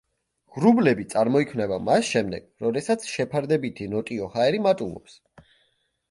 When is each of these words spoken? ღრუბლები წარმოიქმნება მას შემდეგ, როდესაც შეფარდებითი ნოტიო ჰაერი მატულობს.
ღრუბლები 0.53 1.03
წარმოიქმნება 1.09 1.75
მას 1.89 2.07
შემდეგ, 2.13 2.47
როდესაც 2.67 3.05
შეფარდებითი 3.09 3.87
ნოტიო 3.91 4.31
ჰაერი 4.37 4.63
მატულობს. 4.69 5.19